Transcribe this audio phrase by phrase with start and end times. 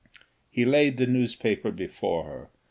[0.49, 2.49] He laid the newspaper before her.